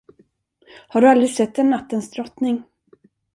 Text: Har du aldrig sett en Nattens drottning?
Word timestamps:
Har 0.87 1.01
du 1.01 1.09
aldrig 1.09 1.29
sett 1.29 1.57
en 1.59 1.69
Nattens 1.69 2.11
drottning? 2.11 2.63